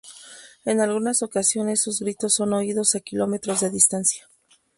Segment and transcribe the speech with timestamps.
[0.65, 4.27] En algunas ocasiones, sus gritos son oídos a kilómetros de distancia.